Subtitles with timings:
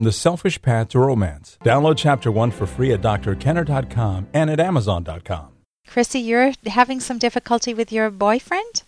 [0.00, 1.58] The Selfish Path to Romance.
[1.64, 5.48] Download Chapter 1 for free at drkenner.com and at amazon.com.
[5.88, 8.84] Chrissy, you're having some difficulty with your boyfriend?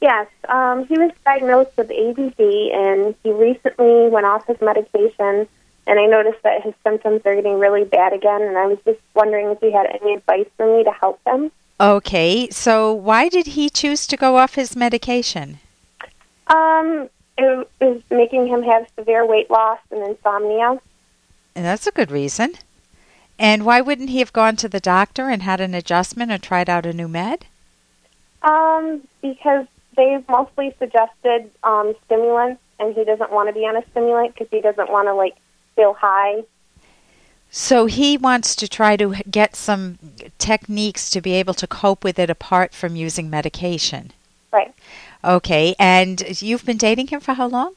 [0.00, 5.48] Yes, um, he was diagnosed with ADD, and he recently went off his medication.
[5.88, 8.42] And I noticed that his symptoms are getting really bad again.
[8.42, 11.50] And I was just wondering if you had any advice for me to help him.
[11.80, 15.58] Okay, so why did he choose to go off his medication?
[16.46, 17.08] Um,
[17.38, 20.80] it was making him have severe weight loss and insomnia.
[21.54, 22.54] And that's a good reason.
[23.38, 26.70] And why wouldn't he have gone to the doctor and had an adjustment or tried
[26.70, 27.46] out a new med?
[28.42, 33.82] Um, because they've mostly suggested um, stimulants, and he doesn't want to be on a
[33.90, 35.36] stimulant because he doesn't want to like
[35.74, 36.44] feel high.
[37.50, 39.98] So he wants to try to get some
[40.38, 44.12] techniques to be able to cope with it apart from using medication.
[44.52, 44.74] Right.
[45.24, 47.74] Okay, and you've been dating him for how long?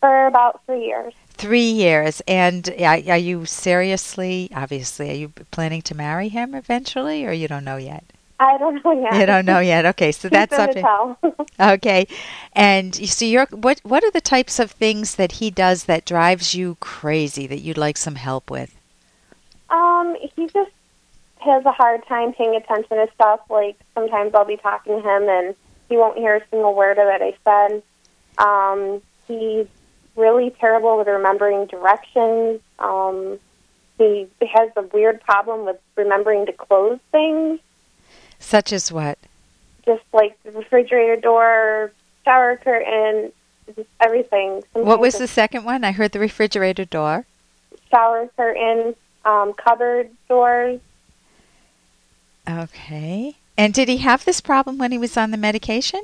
[0.00, 1.14] For about three years.
[1.30, 2.22] Three years.
[2.26, 7.48] And are, are you seriously, obviously, are you planning to marry him eventually, or you
[7.48, 8.04] don't know yet?
[8.38, 9.14] I don't know yet.
[9.14, 9.86] You don't know yet.
[9.86, 11.18] Okay, so that's up to tell.
[11.58, 12.06] Okay,
[12.52, 13.80] and so you're what?
[13.82, 17.78] What are the types of things that he does that drives you crazy that you'd
[17.78, 18.76] like some help with?
[19.70, 20.70] Um, he just
[21.38, 23.40] has a hard time paying attention to stuff.
[23.48, 25.54] Like sometimes I'll be talking to him and
[25.88, 27.82] he won't hear a single word of it I said.
[28.38, 29.66] Um, he's
[30.16, 32.60] really terrible with remembering directions.
[32.78, 33.38] Um,
[33.98, 37.60] he has a weird problem with remembering to close things,
[38.38, 39.18] Such as what?
[39.86, 41.92] just like the refrigerator door,
[42.24, 43.30] shower curtain,
[43.74, 44.62] just everything.
[44.72, 45.84] What was the second one?
[45.84, 47.24] I heard the refrigerator door.
[47.90, 50.80] shower curtain, um, cupboard doors?
[52.48, 53.36] Okay.
[53.58, 56.02] And did he have this problem when he was on the medication?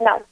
[0.00, 0.22] No.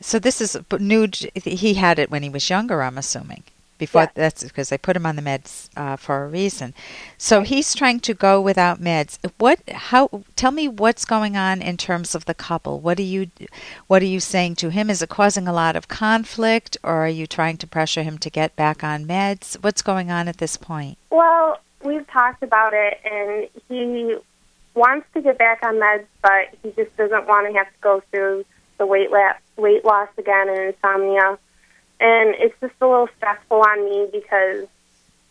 [0.00, 1.08] So this is new.
[1.34, 3.42] He had it when he was younger, I'm assuming.
[3.78, 4.08] Before Yeah.
[4.14, 6.72] that's because they put him on the meds uh, for a reason.
[7.18, 9.18] So he's trying to go without meds.
[9.36, 9.58] What?
[9.68, 10.22] How?
[10.34, 12.80] Tell me what's going on in terms of the couple.
[12.80, 13.30] What are you?
[13.86, 14.88] What are you saying to him?
[14.88, 18.30] Is it causing a lot of conflict, or are you trying to pressure him to
[18.30, 19.62] get back on meds?
[19.62, 20.96] What's going on at this point?
[21.10, 24.16] Well, we've talked about it, and he
[24.76, 28.02] wants to get back on meds, but he just doesn't want to have to go
[28.10, 28.44] through
[28.78, 31.38] the weight la- weight loss again and insomnia.
[31.98, 34.66] And it's just a little stressful on me because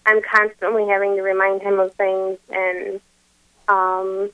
[0.06, 3.00] I'm constantly having to remind him of things, and
[3.68, 4.30] um,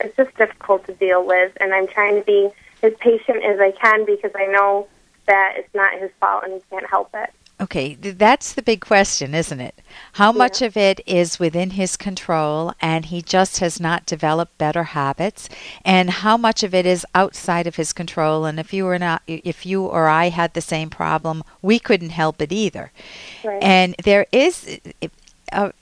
[0.00, 1.52] it's just difficult to deal with.
[1.60, 2.48] And I'm trying to be
[2.82, 4.88] as patient as I can because I know
[5.26, 7.30] that it's not his fault and he can't help it.
[7.58, 9.80] Okay, that's the big question, isn't it?
[10.12, 14.84] How much of it is within his control and he just has not developed better
[14.84, 15.48] habits
[15.82, 19.22] and how much of it is outside of his control and if you were not
[19.26, 22.92] if you or I had the same problem, we couldn't help it either.
[23.42, 23.62] Right.
[23.62, 24.78] And there is
[25.50, 25.72] uh,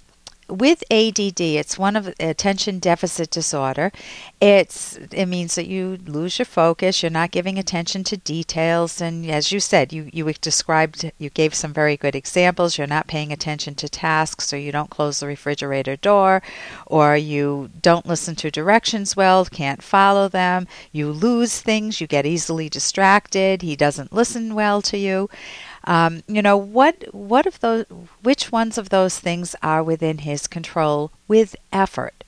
[0.48, 3.90] with ADD, it's one of attention deficit disorder.
[4.40, 7.02] It's it means that you lose your focus.
[7.02, 11.54] You're not giving attention to details, and as you said, you you described, you gave
[11.54, 12.76] some very good examples.
[12.76, 16.42] You're not paying attention to tasks, or you don't close the refrigerator door,
[16.86, 20.66] or you don't listen to directions well, can't follow them.
[20.92, 22.00] You lose things.
[22.00, 23.62] You get easily distracted.
[23.62, 25.28] He doesn't listen well to you.
[25.84, 27.14] Um, you know what?
[27.14, 27.86] What of those?
[28.22, 32.24] Which ones of those things are within his control with effort?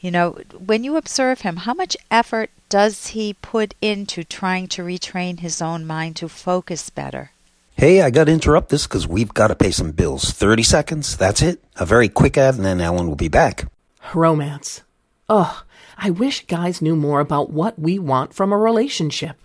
[0.00, 0.32] You know,
[0.64, 5.62] when you observe him, how much effort does he put into trying to retrain his
[5.62, 7.30] own mind to focus better?
[7.76, 10.30] Hey, I got to interrupt this because we've got to pay some bills.
[10.30, 11.62] 30 seconds, that's it.
[11.76, 13.70] A very quick ad, and then Ellen will be back.
[14.14, 14.82] Romance.
[15.28, 15.62] Ugh,
[15.98, 19.36] I wish guys knew more about what we want from a relationship.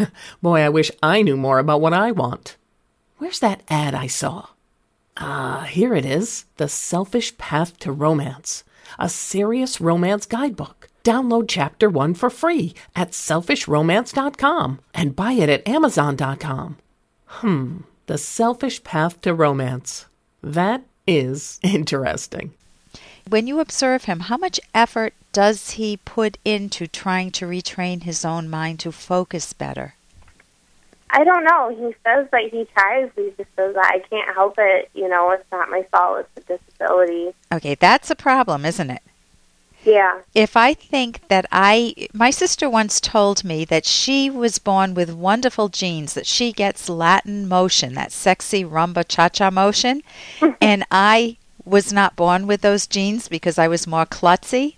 [0.42, 2.56] Boy, I wish I knew more about what I want.
[3.18, 4.48] Where's that ad I saw?
[5.16, 8.64] Ah, here it is The Selfish Path to Romance,
[8.98, 10.88] a serious romance guidebook.
[11.04, 16.78] Download chapter one for free at selfishromance.com and buy it at amazon.com.
[17.26, 20.06] Hmm, The Selfish Path to Romance.
[20.42, 22.54] That is interesting.
[23.28, 28.24] When you observe him, how much effort does he put into trying to retrain his
[28.24, 29.94] own mind to focus better?
[31.10, 31.68] I don't know.
[31.68, 33.10] He says that he tries.
[33.14, 34.90] He just says that I can't help it.
[34.94, 36.26] You know, it's not my fault.
[36.36, 37.34] It's a disability.
[37.52, 39.02] Okay, that's a problem, isn't it?
[39.84, 40.20] Yeah.
[40.32, 45.12] if I think that I, my sister once told me that she was born with
[45.12, 50.02] wonderful genes, that she gets Latin motion, that sexy rumba cha cha motion,
[50.60, 54.76] and I was not born with those genes because I was more klutzy.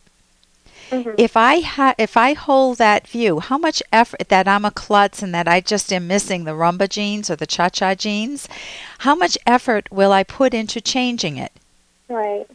[0.91, 1.13] Mm-hmm.
[1.19, 5.23] If I ha- if I hold that view, how much effort that I'm a klutz
[5.23, 8.49] and that I just am missing the rumba genes or the cha cha genes,
[8.99, 11.53] how much effort will I put into changing it?
[12.09, 12.47] Right.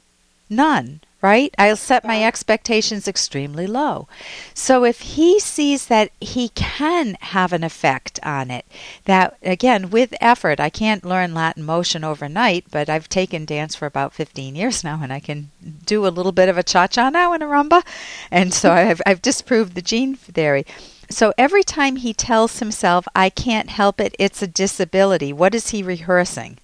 [0.49, 1.53] None, right?
[1.57, 4.07] I'll set my expectations extremely low.
[4.53, 8.65] So if he sees that he can have an effect on it,
[9.05, 13.85] that again, with effort, I can't learn Latin motion overnight, but I've taken dance for
[13.85, 15.51] about 15 years now and I can
[15.89, 17.83] do a little bit of a cha cha now and a rumba.
[18.29, 20.65] And so I've, I've disproved the gene theory.
[21.09, 25.69] So every time he tells himself, I can't help it, it's a disability, what is
[25.71, 26.59] he rehearsing?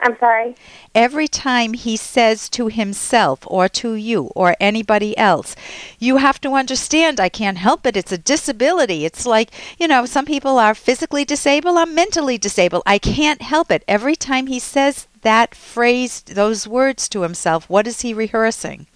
[0.00, 0.54] I'm sorry.
[0.94, 5.56] every time he says to himself or to you or anybody else,
[5.98, 7.96] you have to understand I can't help it.
[7.96, 9.04] It's a disability.
[9.04, 12.82] It's like, you know, some people are physically disabled, I'm mentally disabled.
[12.86, 13.82] I can't help it.
[13.88, 18.86] Every time he says that phrase, those words to himself, what is he rehearsing?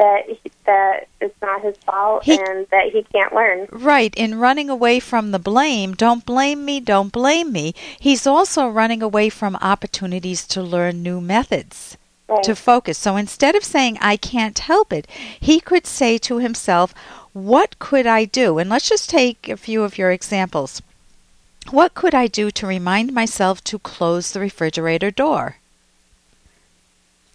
[0.00, 3.68] That he, that it's not his fault He- and that he can't learn.
[3.70, 8.66] Right, in running away from the blame, don't blame me, don't blame me, he's also
[8.66, 11.98] running away from opportunities to learn new methods.
[12.28, 12.44] Right.
[12.44, 12.96] to focus.
[12.96, 15.08] So instead of saying, I can't help it,
[15.40, 16.94] he could say to himself,
[17.32, 18.58] What could I do?
[18.58, 20.80] And let's just take a few of your examples.
[21.70, 25.56] What could I do to remind myself to close the refrigerator door?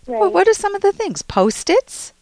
[0.08, 0.20] right.
[0.20, 1.22] Well, what are some of the things?
[1.22, 2.14] Post its?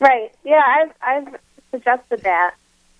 [0.00, 0.32] Right.
[0.44, 1.40] Yeah, I've I've
[1.70, 2.54] suggested that,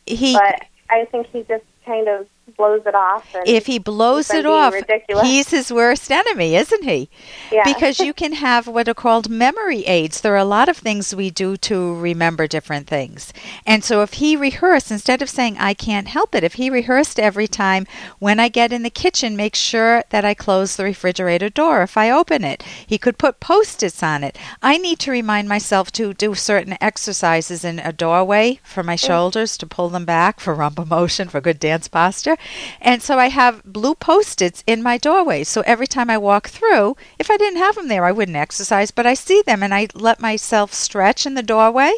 [0.07, 2.27] He but I think he just kind of
[2.59, 3.35] blows it off.
[3.35, 5.25] And if he blows it off, ridiculous.
[5.25, 7.09] he's his worst enemy, isn't he?
[7.51, 7.63] yeah.
[7.65, 10.21] Because you can have what are called memory aids.
[10.21, 13.33] There are a lot of things we do to remember different things.
[13.65, 17.21] And so if he rehearsed, instead of saying, I can't help it, if he rehearsed
[17.21, 17.87] every time,
[18.19, 21.97] when I get in the kitchen, make sure that I close the refrigerator door if
[21.97, 22.63] I open it.
[22.87, 24.37] He could put post its on it.
[24.63, 29.07] I need to remind myself to do certain exercises in a doorway for my mm.
[29.07, 32.37] shoulders to pull them back for rumba motion, for good dance posture.
[32.81, 35.45] And so I have blue post its in my doorway.
[35.45, 38.91] So every time I walk through, if I didn't have them there, I wouldn't exercise,
[38.91, 41.93] but I see them and I let myself stretch in the doorway.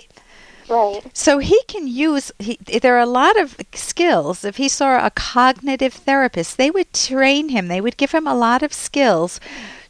[0.68, 1.02] right.
[1.12, 4.44] So he can use, he, there are a lot of skills.
[4.44, 8.34] If he saw a cognitive therapist, they would train him, they would give him a
[8.34, 9.40] lot of skills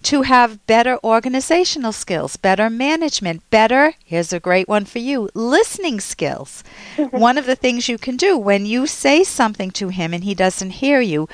[0.03, 6.01] to have better organizational skills, better management, better, here's a great one for you, listening
[6.01, 6.65] skills.
[7.11, 10.35] one of the things you can do when you say something to him and he
[10.35, 11.29] doesn't hear you,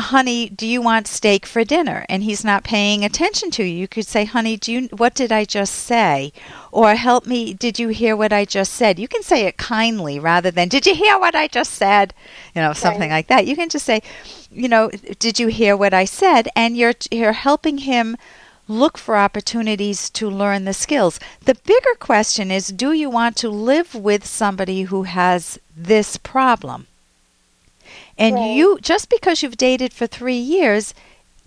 [0.00, 2.04] honey, do you want steak for dinner?
[2.08, 3.74] And he's not paying attention to you.
[3.76, 6.32] You could say, honey, do you, what did I just say?
[6.72, 8.98] Or help me, did you hear what I just said?
[8.98, 12.14] You can say it kindly rather than, did you hear what I just said?
[12.54, 13.16] You know, something Right.
[13.16, 13.46] like that.
[13.46, 14.02] You can just say,
[14.50, 16.48] you know, did you hear what I said?
[16.56, 18.16] And you're, you're helping him
[18.68, 21.18] look for opportunities to learn the skills.
[21.44, 26.86] The bigger question is, do you want to live with somebody who has this problem?
[28.20, 28.50] And Right.
[28.54, 30.94] you, just because you've dated for three years,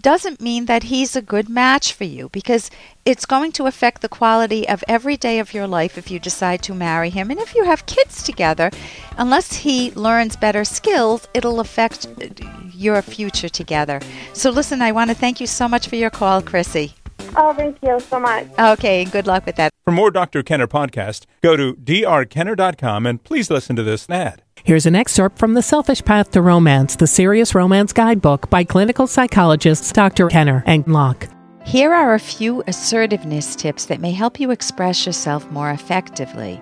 [0.01, 2.69] doesn't mean that he's a good match for you because
[3.05, 6.61] it's going to affect the quality of every day of your life if you decide
[6.63, 7.31] to marry him.
[7.31, 8.69] And if you have kids together,
[9.17, 12.27] unless he learns better skills, it'll affect uh,
[12.73, 14.01] your future together.
[14.33, 16.95] So, listen, I want to thank you so much for your call, Chrissy.
[17.37, 18.45] Oh, thank you so much.
[18.59, 19.71] Okay, good luck with that.
[19.85, 20.43] For more Dr.
[20.43, 24.42] Kenner podcast, go to drkenner.com and please listen to this ad.
[24.65, 29.07] Here's an excerpt from The Selfish Path to Romance, the Serious Romance Guidebook by clinical
[29.07, 30.29] psychologists Dr.
[30.29, 31.27] Kenner and Locke.
[31.65, 36.61] Here are a few assertiveness tips that may help you express yourself more effectively.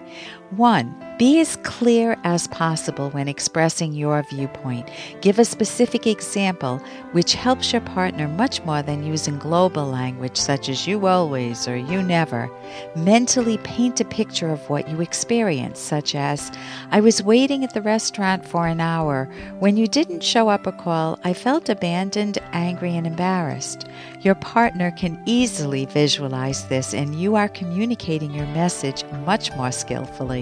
[0.51, 1.11] 1.
[1.21, 4.89] Be as clear as possible when expressing your viewpoint.
[5.21, 6.79] Give a specific example,
[7.11, 11.77] which helps your partner much more than using global language such as you always or
[11.77, 12.49] you never.
[12.95, 16.51] Mentally paint a picture of what you experienced, such as
[16.89, 19.29] I was waiting at the restaurant for an hour.
[19.59, 23.87] When you didn't show up or call, I felt abandoned, angry, and embarrassed.
[24.21, 30.40] Your partner can easily visualize this, and you are communicating your message much more skillfully.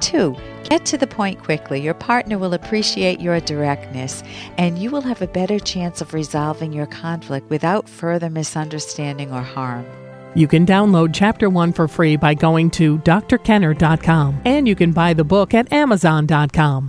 [0.00, 1.80] Two, get to the point quickly.
[1.80, 4.22] Your partner will appreciate your directness,
[4.56, 9.42] and you will have a better chance of resolving your conflict without further misunderstanding or
[9.42, 9.84] harm.
[10.34, 15.12] You can download Chapter 1 for free by going to drkenner.com, and you can buy
[15.12, 16.88] the book at amazon.com.